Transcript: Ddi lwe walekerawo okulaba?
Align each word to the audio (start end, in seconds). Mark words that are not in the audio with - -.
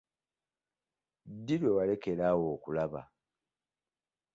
Ddi 1.35 1.55
lwe 1.61 1.71
walekerawo 1.77 2.45
okulaba? 2.55 3.01